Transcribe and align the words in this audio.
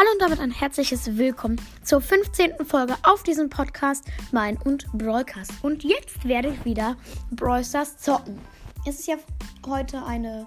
Hallo 0.00 0.12
und 0.12 0.22
damit 0.22 0.40
ein 0.40 0.50
herzliches 0.50 1.18
Willkommen 1.18 1.60
zur 1.82 2.00
15. 2.00 2.64
Folge 2.64 2.96
auf 3.02 3.22
diesem 3.22 3.50
Podcast 3.50 4.06
Mein 4.32 4.56
und 4.56 4.90
Brawlcast. 4.94 5.52
Und 5.60 5.84
jetzt 5.84 6.26
werde 6.26 6.48
ich 6.48 6.64
wieder 6.64 6.96
Brawl 7.30 7.62
Stars 7.62 7.98
zocken. 7.98 8.40
Es 8.86 9.00
ist 9.00 9.08
ja 9.08 9.16
heute 9.66 10.02
eine 10.02 10.46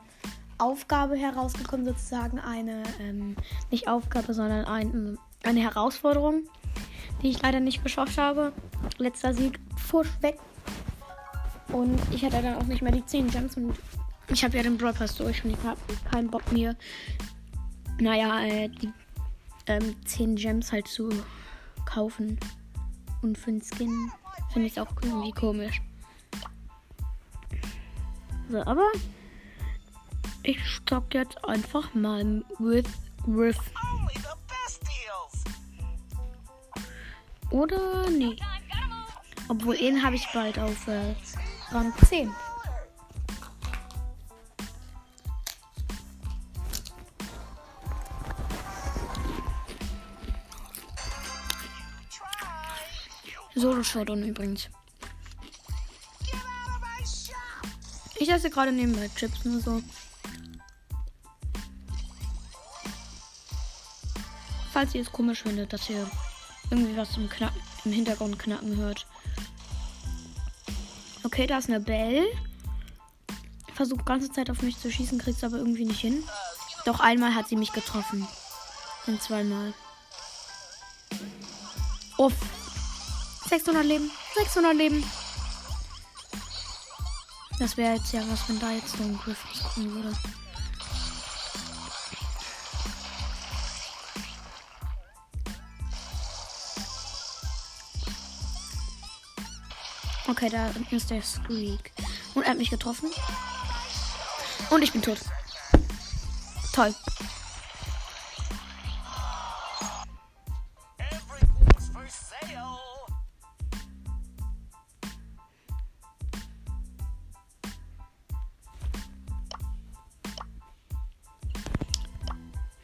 Aufgabe 0.57 1.15
herausgekommen, 1.15 1.85
sozusagen 1.85 2.39
eine, 2.39 2.81
ähm, 2.99 3.35
nicht 3.69 3.87
Aufgabe, 3.87 4.33
sondern 4.33 4.65
ein, 4.65 5.19
eine 5.43 5.59
Herausforderung, 5.59 6.45
die 7.21 7.29
ich 7.29 7.43
leider 7.43 7.59
nicht 7.59 7.83
geschafft 7.83 8.17
habe. 8.17 8.53
Letzter 8.97 9.35
Sieg, 9.35 9.59
Fusch 9.77 10.09
weg. 10.21 10.39
Und 11.67 12.01
ich 12.09 12.25
hatte 12.25 12.41
dann 12.41 12.55
auch 12.55 12.65
nicht 12.65 12.81
mehr 12.81 12.91
die 12.91 13.05
10 13.05 13.29
Gems 13.29 13.55
und 13.55 13.77
ich 14.29 14.43
habe 14.43 14.57
ja 14.57 14.63
den 14.63 14.79
Brawl 14.79 14.95
durch 14.95 15.45
und 15.45 15.51
ich 15.51 15.63
habe 15.63 15.79
keinen 16.11 16.31
Bock 16.31 16.51
mir, 16.51 16.75
naja, 17.99 18.43
äh, 18.45 18.69
die 18.69 18.91
ähm, 19.67 19.95
10 20.05 20.35
Gems 20.35 20.71
halt 20.71 20.87
zu 20.87 21.09
kaufen. 21.85 22.39
Und 23.21 23.37
für 23.37 23.51
den 23.51 23.61
Skin 23.61 24.11
finde 24.51 24.67
ich 24.67 24.79
auch 24.79 24.91
irgendwie 25.01 25.31
komisch. 25.31 25.81
So, 28.49 28.61
aber 28.65 28.87
ich 30.43 30.63
stock 30.65 31.13
jetzt 31.13 31.43
einfach 31.45 31.93
mal 31.93 32.43
with 32.59 32.85
with. 33.25 33.57
Oder 37.49 38.09
nee. 38.09 38.35
Obwohl 39.47 39.75
ihn 39.75 40.01
habe 40.01 40.15
ich 40.15 40.27
bald 40.33 40.57
auf 40.57 40.87
äh, 40.87 41.13
Rang 41.71 41.93
10. 42.05 42.31
Solo 53.55 53.83
Showdown 53.83 54.23
übrigens. 54.23 54.69
Ich 58.15 58.29
esse 58.29 58.49
gerade 58.49 58.71
nebenbei 58.71 59.09
Chips 59.15 59.43
nur 59.43 59.59
so. 59.59 59.81
Falls 64.71 64.95
ihr 64.95 65.01
es 65.01 65.11
komisch 65.11 65.43
findet, 65.43 65.71
dass 65.73 65.89
ihr 65.89 66.09
irgendwie 66.71 66.97
was 66.97 67.15
im, 67.17 67.29
Knacken, 67.29 67.61
im 67.85 67.91
Hintergrund 67.91 68.39
knacken 68.39 68.77
hört. 68.77 69.05
Okay, 71.23 71.45
da 71.45 71.57
ist 71.57 71.69
eine 71.69 71.79
Belle. 71.79 72.25
Versucht 73.73 74.05
ganze 74.05 74.31
Zeit 74.31 74.49
auf 74.49 74.61
mich 74.61 74.79
zu 74.79 74.91
schießen, 74.91 75.19
kriegt 75.19 75.37
es 75.37 75.43
aber 75.43 75.57
irgendwie 75.57 75.85
nicht 75.85 75.99
hin. 75.99 76.23
Doch 76.85 76.99
einmal 76.99 77.35
hat 77.35 77.49
sie 77.49 77.55
mich 77.55 77.71
getroffen. 77.71 78.27
Und 79.05 79.21
zweimal. 79.21 79.73
Uff. 82.17 82.33
600 83.53 83.85
Leben. 83.85 84.09
600 84.35 84.75
Leben. 84.75 85.03
Das 87.59 87.77
wäre 87.77 87.97
jetzt 87.97 88.11
ja 88.11 88.21
was, 88.27 88.49
wenn 88.49 88.59
da 88.59 88.71
jetzt 88.71 88.97
so 88.97 89.03
ein 89.03 89.15
Griff 89.15 89.37
kommen 89.75 89.93
würde. 89.93 90.17
Okay, 100.27 100.49
da 100.49 100.71
ist 100.89 101.11
der 101.11 101.21
Squeak. 101.21 101.91
Und 102.33 102.41
er 102.41 102.49
hat 102.49 102.57
mich 102.57 102.71
getroffen. 102.71 103.11
Und 104.71 104.81
ich 104.81 104.91
bin 104.91 105.03
tot. 105.03 105.19
Toll. 106.73 106.95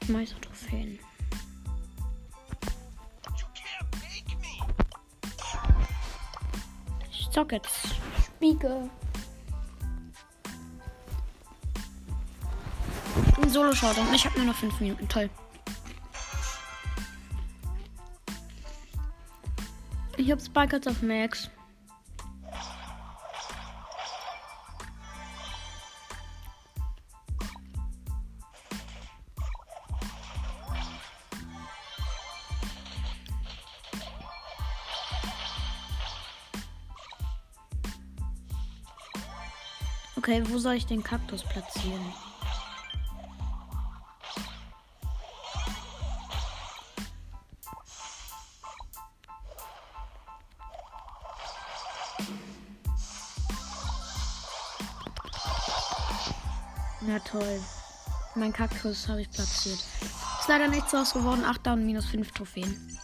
Meistertrophäen. 0.09 0.99
Ich 7.11 7.29
zock 7.31 7.51
jetzt. 7.51 7.95
Spiegel. 8.25 8.89
Ein 13.41 13.49
Solo-Showdown. 13.49 14.13
Ich 14.13 14.25
habe 14.25 14.37
nur 14.39 14.47
noch 14.47 14.55
5 14.55 14.79
Minuten. 14.79 15.07
Toll. 15.07 15.29
Ich 20.17 20.29
habe 20.31 20.41
Spike 20.41 20.81
auf 20.85 21.01
Max. 21.01 21.49
Okay, 40.19 40.43
wo 40.49 40.57
soll 40.57 40.73
ich 40.73 40.85
den 40.85 41.01
Kaktus 41.01 41.43
platzieren? 41.43 42.13
Na 56.99 57.19
toll. 57.19 57.61
Mein 58.35 58.51
Kaktus 58.51 59.07
habe 59.07 59.21
ich 59.21 59.31
platziert. 59.31 59.79
Ist 59.79 60.49
leider 60.49 60.67
nichts 60.67 60.91
draus 60.91 61.13
geworden. 61.13 61.45
8 61.45 61.65
Down 61.65 61.85
minus 61.85 62.07
5 62.07 62.29
Trophäen. 62.33 62.99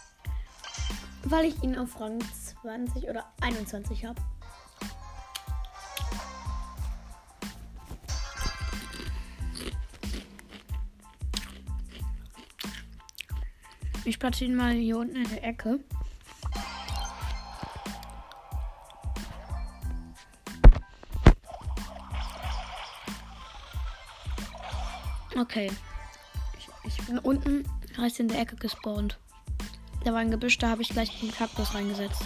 Weil 1.24 1.46
ich 1.46 1.62
ihn 1.62 1.78
auf 1.78 1.98
Rang 1.98 2.20
20 2.60 3.08
oder 3.08 3.32
21 3.40 4.04
habe. 4.04 4.20
Ich 14.06 14.20
platziere 14.20 14.52
ihn 14.52 14.56
mal 14.56 14.72
hier 14.72 14.98
unten 14.98 15.16
in 15.16 15.28
der 15.28 15.42
Ecke. 15.42 15.80
Okay. 25.36 25.72
Ich, 26.56 26.68
ich 26.84 27.06
bin 27.06 27.18
unten 27.18 27.64
rechts 27.98 28.20
in 28.20 28.28
der 28.28 28.40
Ecke 28.40 28.54
gespawnt. 28.54 29.18
Da 30.04 30.12
war 30.12 30.20
ein 30.20 30.30
Gebüsch, 30.30 30.56
da 30.58 30.68
habe 30.70 30.82
ich 30.82 30.90
gleich 30.90 31.18
den 31.18 31.32
Kaktus 31.32 31.74
reingesetzt. 31.74 32.22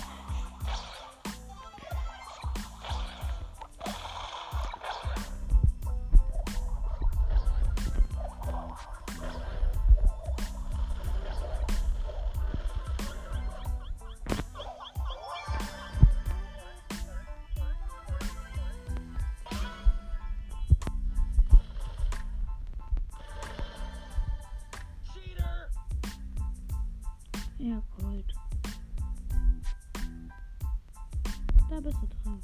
Da 31.70 31.78
bist 31.78 31.98
du 32.02 32.08
traurig. 32.24 32.42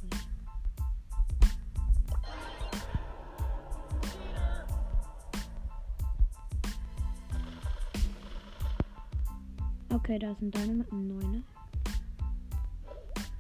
Okay, 9.92 10.18
da 10.20 10.32
sind 10.36 10.54
deine 10.54 10.86
Neuner. 10.92 11.42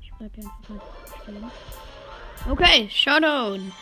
Ich 0.02 0.12
bleib 0.18 0.34
hier 0.34 0.44
einfach 0.44 0.74
mal 0.74 0.80
stehen. 1.22 1.50
Okay, 2.50 2.88
Showdown. 2.90 3.72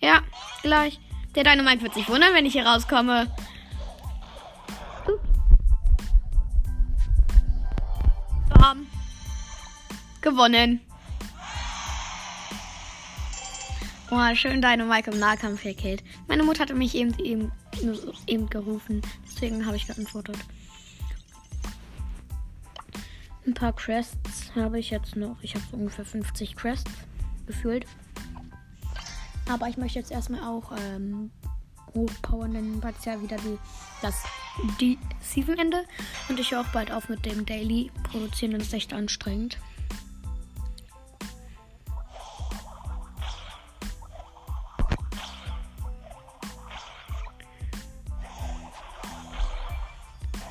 Ja, 0.00 0.22
gleich. 0.62 1.00
Der 1.34 1.42
Dynamite 1.42 1.82
wird 1.82 1.94
sich 1.94 2.08
wundern, 2.08 2.34
wenn 2.34 2.46
ich 2.46 2.52
hier 2.52 2.66
rauskomme. 2.66 3.26
Gewonnen. 10.24 10.80
Oh, 14.10 14.34
schön 14.34 14.62
deine 14.62 14.86
Mike 14.86 15.10
im 15.10 15.18
Nahkampf 15.18 15.64
gekillt. 15.64 16.02
Meine 16.28 16.42
Mutter 16.44 16.60
hatte 16.60 16.74
mich 16.74 16.94
eben, 16.94 17.12
eben, 17.18 17.52
eben 18.26 18.48
gerufen. 18.48 19.02
Deswegen 19.26 19.66
habe 19.66 19.76
ich 19.76 19.86
geantwortet. 19.86 20.38
Ein 23.46 23.52
paar 23.52 23.74
Crests 23.74 24.50
habe 24.54 24.78
ich 24.78 24.88
jetzt 24.88 25.14
noch. 25.14 25.36
Ich 25.42 25.54
habe 25.54 25.64
so 25.70 25.76
ungefähr 25.76 26.06
50 26.06 26.56
Crests 26.56 26.90
gefühlt. 27.46 27.84
Aber 29.50 29.68
ich 29.68 29.76
möchte 29.76 29.98
jetzt 29.98 30.10
erstmal 30.10 30.40
auch 30.40 30.72
ähm, 30.74 31.32
hochpowern, 31.94 32.54
denn 32.54 32.80
bald 32.80 32.96
ist 32.96 33.04
ja 33.04 33.20
wieder 33.20 33.36
die, 33.36 33.58
das 34.00 34.24
die 34.80 34.98
Season-Ende. 35.20 35.84
Und 36.30 36.40
ich 36.40 36.50
höre 36.50 36.62
auch 36.62 36.72
bald 36.72 36.90
auf 36.90 37.10
mit 37.10 37.26
dem 37.26 37.44
Daily 37.44 37.90
produzieren, 38.04 38.52
das 38.52 38.68
ist 38.68 38.72
echt 38.72 38.94
anstrengend. 38.94 39.58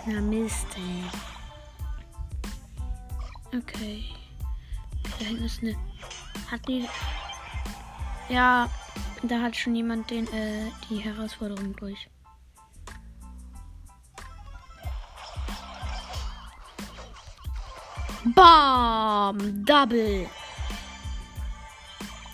Na 0.05 0.19
Mist, 0.19 0.67
ey. 0.75 1.03
Okay. 3.57 4.03
Da 5.19 5.25
hinten 5.25 5.45
ist 5.45 5.61
eine. 5.61 5.75
Hat 6.51 6.67
die. 6.67 6.89
Ja, 8.27 8.69
da 9.21 9.41
hat 9.41 9.55
schon 9.55 9.75
jemand 9.75 10.09
den, 10.09 10.27
äh, 10.33 10.69
die 10.89 10.97
Herausforderung 10.97 11.73
durch. 11.77 12.09
Bam! 18.35 19.65
Double! 19.65 20.29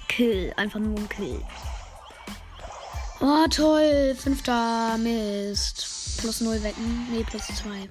Kill. 0.08 0.54
Einfach 0.58 0.80
nur 0.80 0.98
ein 0.98 1.10
Kill. 1.10 1.44
Oh, 3.20 3.46
toll. 3.50 4.16
Fünfter 4.16 4.98
Mist. 4.98 5.99
Plus 6.22 6.42
0 6.42 6.64
wetten. 6.64 7.08
Nee, 7.12 7.24
plus 7.24 7.48
2. 7.48 7.90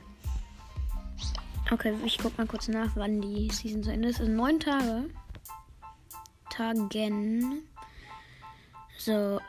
Okay, 1.71 1.95
ich 2.05 2.19
guck 2.19 2.37
mal 2.39 2.47
kurz 2.47 2.69
nach, 2.69 2.91
wann 2.95 3.21
die 3.21 3.51
Season 3.51 3.83
zu 3.83 3.93
Ende 3.93 4.09
ist. 4.09 4.19
Sind 4.19 4.37
neun 4.37 4.61
Tage. 4.61 5.11
Tagen. 6.51 7.63
So. 8.99 9.41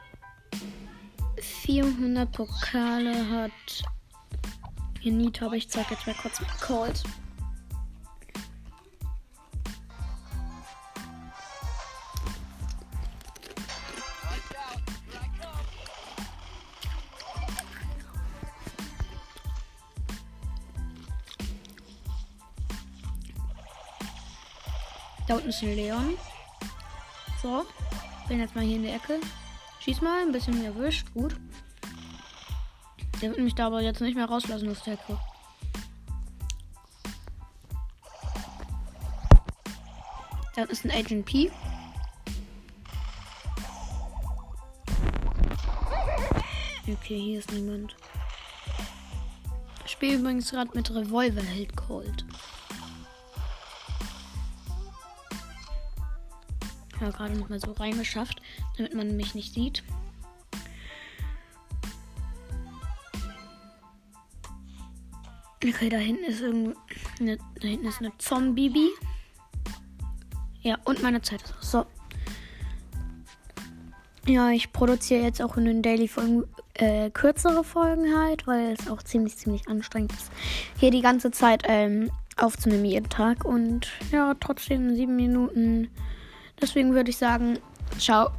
400 1.41 2.31
Pokale 2.31 3.29
hat. 3.29 3.51
Hier 4.99 5.13
Nito, 5.13 5.45
aber 5.45 5.55
ich 5.55 5.69
zeig 5.69 5.89
jetzt 5.91 6.05
mal 6.07 6.15
kurz 6.15 6.41
Cold. 6.61 7.03
Da 25.29 25.35
unten 25.35 25.49
ist 25.49 25.61
ein 25.61 25.75
Leon. 25.75 26.17
So. 27.39 27.63
Bin 28.27 28.39
jetzt 28.39 28.55
mal 28.55 28.63
hier 28.63 28.77
in 28.77 28.81
der 28.81 28.95
Ecke. 28.95 29.19
Schieß 29.79 30.01
mal, 30.01 30.23
ein 30.23 30.31
bisschen 30.31 30.65
erwischt. 30.65 31.05
Gut. 31.13 31.35
Der 33.21 33.29
wird 33.29 33.39
mich 33.39 33.53
da 33.53 33.67
aber 33.67 33.79
jetzt 33.81 34.01
nicht 34.01 34.15
mehr 34.15 34.25
rauslassen 34.25 34.71
aus 34.71 34.81
der 34.81 34.93
Ecke. 34.93 35.19
Da 40.55 40.63
ist 40.63 40.83
ein 40.83 40.89
Agent 40.89 41.27
P. 41.27 41.51
Okay, 46.87 47.19
hier 47.19 47.37
ist 47.37 47.51
niemand. 47.51 47.95
Ich 49.85 49.91
spiele 49.91 50.17
übrigens 50.17 50.49
gerade 50.49 50.71
mit 50.73 50.89
Revolver 50.89 51.43
Held 51.43 51.77
Cold. 51.77 52.25
Ja 57.01 57.09
gerade 57.09 57.37
noch 57.37 57.49
mal 57.49 57.59
so 57.59 57.71
reingeschafft, 57.71 58.41
damit 58.77 58.93
man 58.93 59.15
mich 59.15 59.35
nicht 59.35 59.53
sieht. 59.53 59.83
Okay, 65.63 65.89
da 65.89 65.97
hinten 65.97 66.23
ist 66.23 66.41
irgendwo. 66.41 66.79
Eine, 67.19 67.37
da 67.37 67.67
hinten 67.67 67.87
ist 67.87 67.99
eine 67.99 68.11
Zombie. 68.17 68.89
Ja, 70.61 70.77
und 70.85 71.01
meine 71.01 71.21
Zeit 71.21 71.41
ist 71.41 71.53
aus. 71.57 71.71
So. 71.71 71.85
Ja, 74.25 74.51
ich 74.51 74.71
produziere 74.71 75.23
jetzt 75.23 75.41
auch 75.41 75.57
in 75.57 75.65
den 75.65 75.81
Daily-Folgen 75.81 76.45
äh, 76.75 77.09
kürzere 77.09 77.63
Folgen 77.63 78.17
halt, 78.17 78.47
weil 78.47 78.73
es 78.73 78.89
auch 78.89 79.03
ziemlich, 79.03 79.37
ziemlich 79.37 79.67
anstrengend 79.67 80.13
ist, 80.13 80.31
hier 80.79 80.91
die 80.91 81.01
ganze 81.01 81.31
Zeit 81.31 81.63
ähm, 81.65 82.09
aufzunehmen 82.37 82.85
jeden 82.85 83.09
Tag. 83.09 83.43
Und 83.43 83.89
ja, 84.11 84.33
trotzdem 84.39 84.95
sieben 84.95 85.15
Minuten 85.15 85.89
Deswegen 86.61 86.93
würde 86.93 87.09
ich 87.09 87.17
sagen, 87.17 87.59
ciao. 87.97 88.31